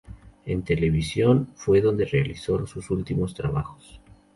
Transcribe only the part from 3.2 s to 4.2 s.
trabajos.